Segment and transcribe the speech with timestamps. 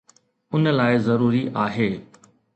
[0.53, 1.91] ان لاءِ ضروري آهي